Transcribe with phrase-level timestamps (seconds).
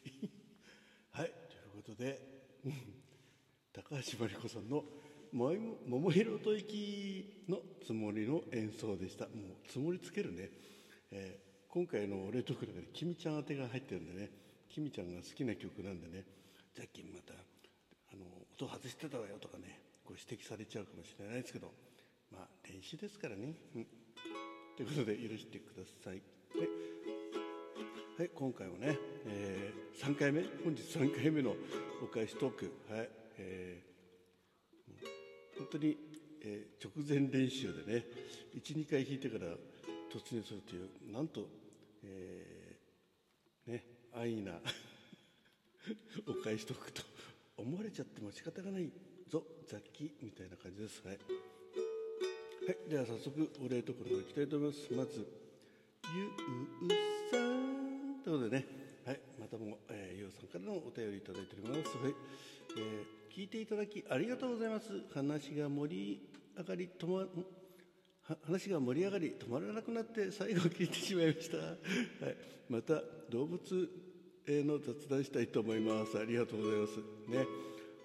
[1.10, 2.18] はい、ということで
[3.72, 4.84] 高橋真理子さんの
[5.32, 9.26] 「桃色と息」のつもりの演奏でした。
[9.28, 10.50] もうつもりつけるね、
[11.10, 14.30] えー、今回の「俺とくる」できみちゃん宛てが入ってるんでね。
[14.68, 16.24] きみちゃんが好きな曲なんでね。
[16.74, 21.72] さっきまたあの音外してたわよとかねご指摘されちゃうかもしれないですけど。
[22.32, 23.86] まあ練習ですからね、うん、
[24.76, 26.14] ということで許してください。
[26.14, 27.11] はい、
[28.18, 31.54] はい、今回もね、えー、3回目本日3回目の
[32.02, 33.08] お返しトークはい
[33.38, 35.96] えー、本当に、
[36.42, 38.04] えー、直前練習でね
[38.54, 39.52] 12回弾いてから
[40.12, 41.46] 突入するというなんと、
[42.04, 43.84] えー、ね
[44.14, 44.60] 安易な
[46.28, 47.02] お返しトークと
[47.56, 48.92] 思われちゃっても仕方がない
[49.26, 51.00] ぞ雑記みたいな感じです。
[51.06, 54.92] はい、はい、では早速お礼ところがいきたいと思います。
[54.92, 55.26] まず
[56.14, 56.32] ゆう
[56.90, 57.11] さ
[58.22, 58.66] ということでね。
[59.04, 61.96] はいまたも、えー、ゆうさんからのお便りいただいております。
[61.98, 62.14] はい、
[62.78, 64.86] えー、聞いていただきありがとうございます。
[65.12, 66.22] 話が盛り
[66.56, 67.26] 上がり止ま
[68.46, 71.62] 話が盛り上がり止まらなくなって最後聞いてしまいました、は
[72.30, 72.36] い、
[72.70, 73.58] また動物
[74.46, 76.16] の雑談したいと思います。
[76.16, 76.96] ありがとうございます。
[77.28, 77.46] ね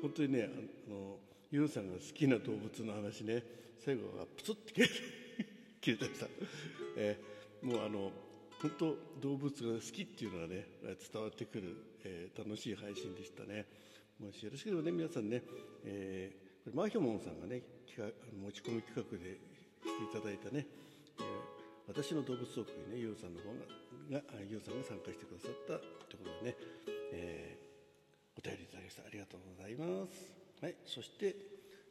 [0.01, 0.49] 本当にね
[0.87, 1.17] あの
[1.51, 3.43] ユンさんが好きな動物の話ね
[3.85, 4.89] 最後はプツッて
[5.79, 6.25] 切れてました、
[6.97, 8.11] えー、もうあの
[8.61, 13.65] 本当動物が好きっていうのがね伝わってくる、えー、楽しい配信でしたね
[14.19, 15.43] もしよろしければね皆さんね、
[15.85, 18.09] えー、これマヒョモンさんがね企画
[18.45, 19.39] 持ち込み企画で
[19.83, 20.65] していただいたね、
[21.19, 21.57] えー
[21.87, 23.47] 私の動物トークにね、ゆうさんの方
[24.11, 25.79] が、がゆうさんが参加してくださった
[26.11, 26.57] とことでね、
[27.13, 29.03] えー、お便りいただきました。
[29.03, 30.35] ありがとうございます。
[30.61, 31.33] はい、そして、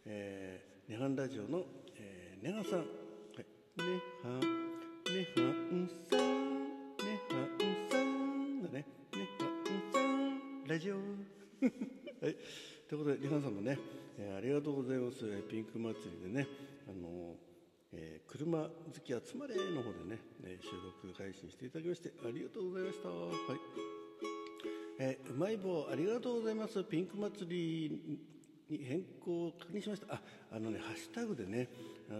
[0.05, 1.65] えー、ネハンラジオの、
[1.97, 2.81] えー、ネハさん。
[2.81, 3.47] はい、
[3.79, 3.85] ネ
[4.23, 4.29] ハ、
[5.09, 5.41] ネハ
[5.73, 6.16] ンさん、
[10.77, 10.97] ラジオ。
[11.01, 12.37] はい、
[12.87, 13.79] ということで、ネハンさんもね、
[14.19, 15.25] えー、ありがとうございます。
[15.49, 16.47] ピンク祭りでね、
[16.87, 17.37] あのー
[17.93, 18.71] えー、車好
[19.03, 23.09] き集まれの方でね、え収録配信していただきましてありがとうございました。
[23.09, 23.59] はい。
[24.99, 26.85] えー、うまい棒ありがとうございます。
[26.85, 28.19] ピンク祭り
[28.69, 30.13] に変更を確認しました。
[30.13, 31.71] あ、あのね、ハッシュタグでね、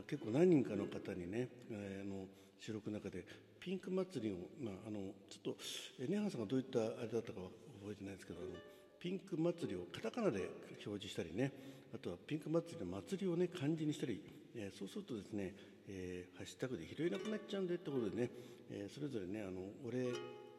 [0.07, 2.27] 結構何人かの方にね、えー、あの
[2.59, 3.27] 収録の中で
[3.61, 5.57] ピンク祭りを、まあ、あのちょっと、
[6.01, 7.49] えー、ネハンさんがどういったあれだったかは
[7.87, 8.59] 覚えてないですけど、あの
[8.99, 10.51] ピンク祭りをカタカナで
[10.83, 11.53] 表示したりね
[11.95, 14.19] あとはピンク祭りの祭りをね漢字にしたり、
[14.57, 15.55] えー、そうするとですね、
[15.87, 18.31] えー、ハッシュタグで拾えなくなっちゃうんでってことでね、
[18.71, 20.11] えー、それぞれねあのお礼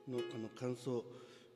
[0.07, 1.03] のあの感想、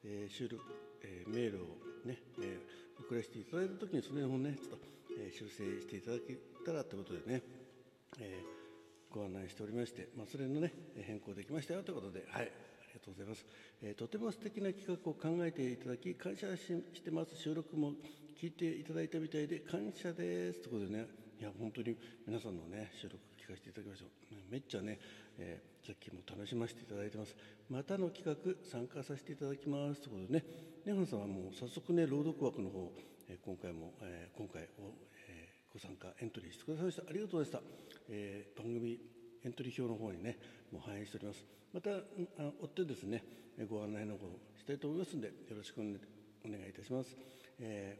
[0.03, 0.59] えー、収録、
[1.03, 2.59] え、メールをね、え、
[2.99, 4.85] 送らせていただいた時にその辺をねちょっと、
[5.15, 6.35] え、修正していただけ
[6.65, 7.41] たらってことでね、
[8.19, 8.43] え、
[9.09, 12.51] ご案内しておりまして、まあ、それのね変更できましたよということではい。
[12.91, 13.45] ありがとうございます、
[13.81, 17.37] えー、とても素敵な企画を考えていただき感謝してます。
[17.37, 17.93] 収録も
[18.35, 20.59] 聞いていただいたみたいで感謝です。
[20.59, 21.07] ということでね
[21.39, 21.95] いや本当に
[22.27, 24.09] 皆さんのね収録聞かせていただきました。
[24.51, 24.99] めっちゃね、
[25.39, 27.33] えー、さっきも楽しませていただいてます。
[27.69, 28.35] またの企画
[28.69, 30.01] 参加させていただきます。
[30.01, 30.45] ということでね
[30.85, 32.91] ネハンさんはもう早速ね朗読枠の方、
[33.29, 34.91] えー、今回も、えー、今回を、
[35.29, 37.03] え、ご参加エントリーしてくださいました。
[37.07, 37.71] ありがとうございました、
[38.09, 38.99] え、番組
[39.43, 40.37] エントリー表の方にね
[40.71, 41.45] もう反映しております。
[41.73, 43.23] また追ってですね
[43.69, 44.27] ご案内の方
[44.57, 45.83] したいと思いますのでよろしくお
[46.49, 47.15] 願いいたします、
[47.59, 47.97] え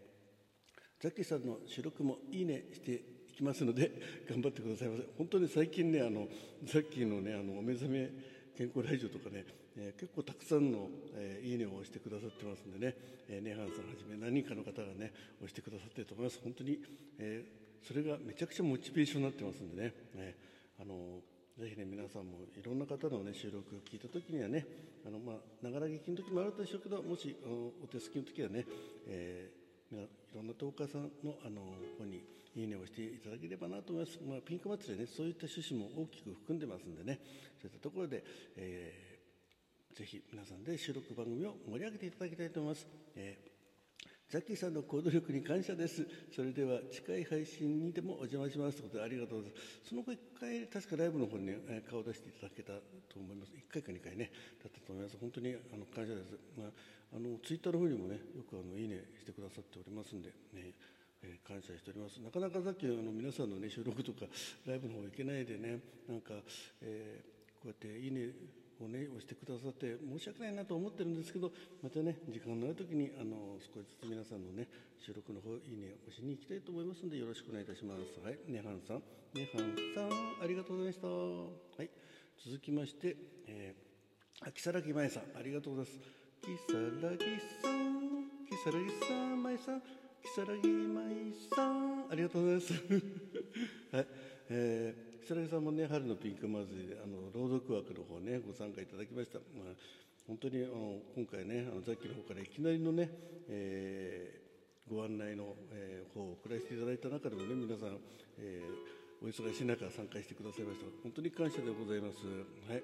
[1.00, 3.92] ー、ザッキーさんの収録もいいねしていきますので
[4.30, 5.04] 頑張ってくださいませ。
[5.18, 6.28] 本当に最近ねあの
[6.64, 8.10] ザッキーのねあのお目覚め
[8.56, 9.46] 健康ラジオとかね、
[9.78, 12.96] えー、結構たくさんの、えー、いいねを押してくださってますんでね、
[13.30, 16.40] えー、ネハンさんはじめ何人かの方がね押してくださってると思います。
[16.44, 16.80] 本当に、
[17.18, 20.51] えー、それがめちゃくちゃモチベーションになってますんでね、えー、
[20.82, 21.22] あの
[21.58, 24.66] ぜひね皆さんもいろんな方のね収録を聞いた時にはね
[25.06, 27.36] あのまあながら劇の時もあるでしょうけどもし
[27.84, 28.66] お手すきの時はね、
[29.08, 31.62] えー、いろんなトーカーさんのあの
[32.00, 32.24] 方に
[32.56, 34.20] いいねをしていただければなと思います。
[34.28, 37.20] まあ、ピンク祭りねそういった趣旨も大きく含んでますんでね
[37.62, 38.24] そういったところで、
[38.58, 42.88] えー、ぜひ皆さんで収録番組を盛り上げていただきたいと思います。
[43.16, 43.51] えー
[44.32, 46.08] ザッキーさんの行動力に感謝です。
[46.34, 49.90] それでは近い配信にでもお邪魔しますということでありがとうございます。
[49.92, 52.72] その後1回確かライブの方に、ね、顔を出していただけた
[53.12, 53.52] と思います。
[53.52, 54.32] 1回か2回ね、
[54.64, 55.18] だったと思います。
[55.20, 56.40] 本当にあの感謝です。
[56.56, 56.72] まあ、
[57.12, 60.80] あのツイッターの方にもね、よくあのいいねしてくださっておりますんで、ね、
[61.28, 62.24] えー、感謝しております。
[62.24, 64.32] なかなかさっきあの皆さんのね収録とか
[64.64, 66.40] ライブの方行けないでね、なんか、
[66.80, 68.32] えー、こうやっていいね
[68.86, 71.52] をね押してくださって申し訳ないなと思ってるんですけど
[71.82, 74.68] またね時間のある時にあの少しずつ皆さんのね
[75.00, 78.20] 収録の方いいね押しに行きたいと思いますのでよろしくお願いいたします。
[78.24, 79.04] はいねはんさん。
[79.34, 81.08] ねはんさんありがとうございました。
[81.08, 81.90] はい
[82.44, 83.16] 続きまして、
[83.48, 86.22] えー、木更木舞さんありがとうございます。
[86.42, 87.26] 木更木
[87.62, 88.02] さん
[88.52, 89.82] 木如月さん舞さん
[90.36, 92.74] 如月舞さんありがとうございます。
[93.96, 94.08] はい
[94.50, 99.76] えー、さんもね春のピンク祭りであの朗読枠の方ねご参加いただきました、まあ、
[100.28, 103.10] 本当にあの今回ねあのザッキの方からいきなりのね、
[103.48, 107.96] えー、ご案内の、えー、方を送らせていただいた中でもね皆さん、
[108.40, 110.86] えー、お忙しい中参加してくださいました。
[111.02, 112.28] 本当に感謝でございます。
[112.68, 112.84] はい。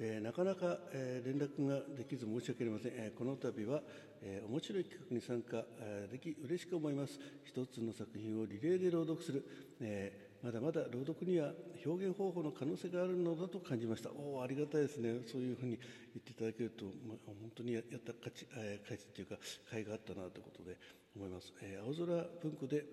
[0.00, 3.82] えー、なかなか、えー、連絡ができず申し訳ありません、えー、この度は、
[4.22, 7.18] え面白い企画に参加、えでき嬉しく思います。
[7.44, 9.44] 一つの作品をリレーで朗読する、
[9.80, 11.52] えまだまだ朗読には
[11.84, 14.10] 表現方法の可能性があるのだと感じました。
[14.10, 15.20] おおありがたいですね。
[15.26, 19.36] そういうふうに言っていただけると、まあ、本当にやった価値,、え価値っていうか
[19.70, 20.76] 甲斐があったなということで
[21.16, 22.84] 思います、え青空文庫で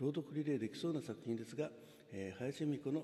[0.00, 1.68] 朗読リレーできそうな作品ですが、
[2.12, 3.02] え林美子の、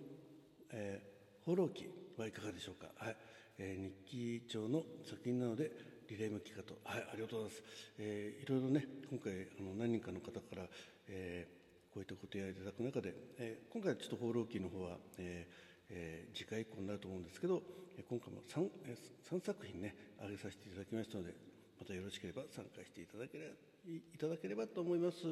[0.72, 1.02] え
[1.44, 3.16] 放浪記はいかがでしょうか、はい。
[3.58, 5.70] えー、日記帳の作品なので
[6.08, 7.62] リレー向きかと、はい、ありがとうございます、
[7.98, 10.62] えー、いろいろね今回あの何人かの方から、
[11.08, 11.63] えー、
[11.94, 17.62] こういったことをやいただく中で、えー、今回ちょっと放浪記の方は、えーえー、次回以降になると思うんですけど、
[18.10, 21.34] 今回も 3, えー、3作品ね挙げさせていただきましたので
[21.78, 23.54] またよろしければ参加していただければ
[23.86, 25.22] いただければと思います。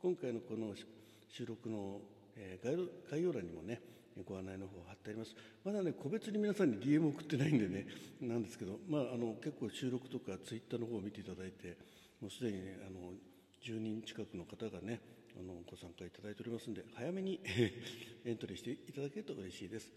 [0.00, 0.70] 今回のこの
[1.28, 1.98] 収録の、
[2.36, 3.82] えー、概要欄にもね
[4.22, 5.34] ご案内の方貼ってあります。
[5.64, 7.88] まだね個別に皆さんに DM 送ってないんでね
[8.20, 11.76] なんですけど、まあ、あの結構収録とかツイッターの方を見ていただいて
[12.20, 13.10] もうすでにねあの
[13.64, 15.00] 10人近くの方がね
[15.40, 17.40] あのご参加いただいておりますんで早めに
[18.24, 19.90] エントリーしていただけると嬉しいです。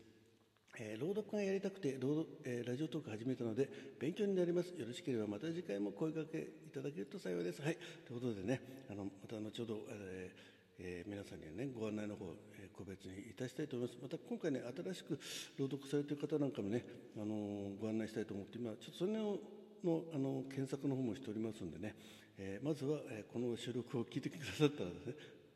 [0.79, 3.67] えー、朗読がやりたくて朗読、えー、ラジオトーク始めたので
[3.99, 4.69] 勉強になります。
[4.69, 7.61] よろしければまた次回も声かけいただけると幸いです。
[7.61, 7.77] はい。
[8.05, 13.99] ということでねあのまた後ほど、えーえー、皆さんにはねご案内の方、えー、個別にいたしたいと思います。
[14.01, 15.19] また今回ね新しく
[15.57, 16.85] 朗読されている方なんかもね、
[17.17, 19.37] あのー、ご案内したいと思って今ちょっとそれの
[19.83, 21.95] のあの検索の方もしておりますんでね、
[22.37, 24.95] えー、まずは、えー、この収録を聞いてくださったらね。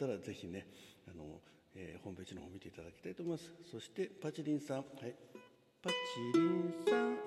[0.02, 0.66] たらぜひね
[1.08, 1.40] あの、
[1.76, 3.52] えー、ホームページの方を見ていただきたいと思います。
[3.72, 4.78] そしてパチリンさん。
[4.78, 5.14] はい。
[5.84, 5.96] パチ
[6.34, 7.18] リンさん。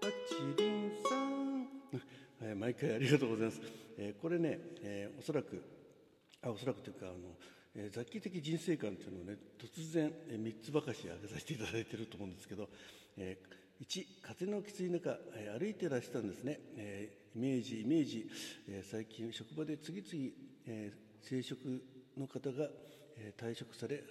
[0.00, 3.60] パチリンさん、はい、毎回ありがとうございます、
[3.96, 5.62] えー、これね、えー、おそらく
[6.42, 7.14] あおそらくというかあの、
[7.74, 12.68] えー、雑記的人生観というのをね突然、えー、3つばかし挙げさせていただいていると思うんですけど、
[13.16, 13.46] えー、
[13.82, 15.18] 1風のきつい中、
[15.58, 18.26] 歩いてらしたんですね、えー、イメージイメージ、
[18.68, 20.32] えー、最近職場で次々、
[20.66, 21.80] えー、生殖
[22.16, 22.68] の方が、
[23.16, 24.02] えー、退職され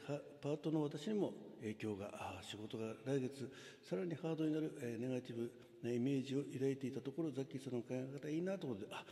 [0.41, 3.50] パートの私にも影響があ仕事が来月
[3.82, 5.51] さらにハードになる、えー、ネガティブ
[5.82, 9.03] なイメージを抱いていたところザッキーさんの考え方いいなと思ってあ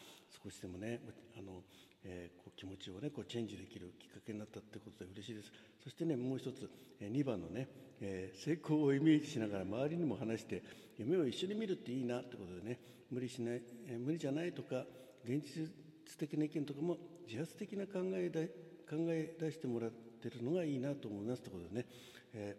[0.43, 0.99] 少しでもね
[1.37, 1.63] あの
[2.03, 5.51] えー、こう気持ちをねこうチェンジできるきっかけになったってことで嬉しいです。
[5.83, 7.67] そしてねもう一つ、えー、2番のね、
[8.01, 10.63] えー、成功をイメージしながら周りにも話して
[10.97, 12.79] 夢を一緒に見るっていいなってことでね
[13.09, 14.85] 無理しない、えー、無理じゃないとか
[15.25, 15.69] 現実
[16.17, 18.41] 的な意見とかも自発的な考えだ
[18.89, 21.85] 考え出してもらってるのがいいなと思いますってことでね、
[22.33, 22.57] え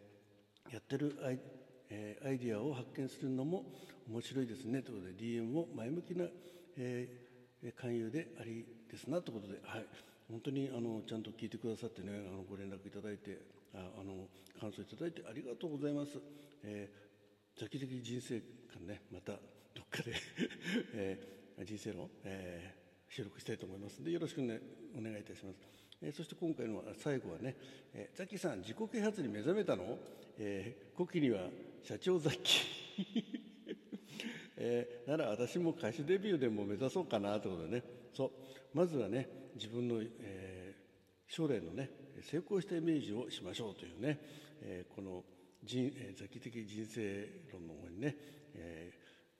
[0.71, 1.39] ー、やってるアイ,、
[1.91, 3.65] えー、アイディアを発見するのも
[4.09, 6.25] 面白いですねということで DM も前向きな、
[6.79, 9.87] えー、勧誘でありですなということで、はい、
[10.29, 13.41] 本当にあのちゃんと聞いてくださってねあのご連絡いただいて
[13.75, 14.29] ああの
[14.61, 16.21] 感想いただいてありがとうございます。
[16.63, 18.41] えー、ザキザキ人生
[18.73, 19.39] 観ねまたど
[19.83, 20.13] っかで
[20.93, 24.61] えー、人生論、えー、収録したいと思いますのでよろしく、ね、
[24.95, 25.59] お願いいたします。
[26.03, 27.57] えー、そして今回の最後はね、
[27.95, 29.99] えー、ザキさん自己啓発に目覚めたの、
[30.39, 31.49] えー、古希には
[31.83, 32.61] 社長ザキ
[34.65, 38.31] えー、なら私も歌手デビューでも目指そうかなということでねそう。
[38.75, 41.91] まずはね自分の、えー、将来のね
[42.23, 44.19] 成功したイメージをしましょうというね、
[44.63, 45.25] えー、この
[45.65, 48.17] 人、えー、雑記的人生論の方にね、
[48.55, 48.93] え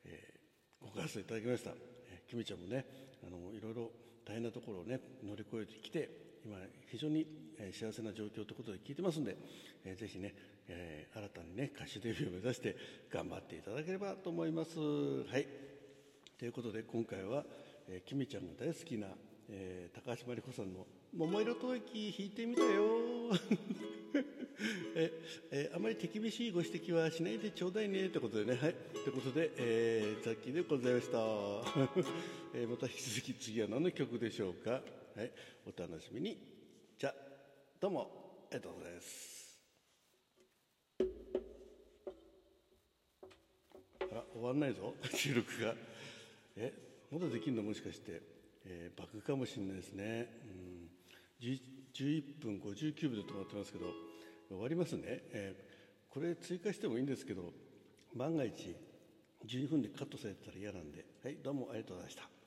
[0.05, 2.85] ーえー、ご感想いただきました、えー、きみちゃんもね
[3.27, 3.91] あのいろいろ
[4.27, 6.11] 大変なところをね乗り越えてきて
[6.45, 6.57] 今
[6.91, 7.25] 非常に、
[7.71, 9.37] 幸せな状況ということで聞いてますんで、
[9.85, 10.35] えー、ぜひね、
[10.67, 12.77] えー、新たにね歌手デビューを目指して
[13.13, 14.81] 頑張っていただければと思います。
[14.81, 15.47] はい。
[16.37, 17.45] ということで今回は
[17.89, 19.09] 「えー、きみちゃんが大好きな、
[19.49, 20.87] えー、高橋真理子さんの
[21.17, 23.31] 「桃色吐息弾いてみたよ」
[24.95, 25.13] え
[25.51, 28.09] えー、あまり手厳しいご指摘はしないでちょうだいね。
[28.11, 28.59] ということでね。
[28.61, 28.75] はい。
[28.75, 31.19] ということで、えー、ザッキーでございました、
[32.55, 34.71] えー、また引き続き次は何の曲でしょうか。
[34.73, 34.79] は
[35.25, 35.33] い。
[35.67, 36.39] お楽しみに。
[36.99, 37.15] じゃあ
[37.81, 39.63] どうもありがとうございます。
[44.01, 44.95] あら終わんないぞ。
[45.15, 45.75] 収録が。
[46.57, 46.92] え？
[47.13, 48.23] まだできるのもしかして、
[48.65, 50.29] えー、バグかもしれないですね、
[51.41, 51.59] うん、
[51.95, 53.85] 11分59秒で止まってますけど
[54.49, 57.53] 終わりますね、えー、これ追加してもいいんですけど
[58.17, 58.75] 万が一
[59.47, 61.05] 12分でカットされてたら嫌なんで。
[61.25, 62.42] はいどうもありがとうございました。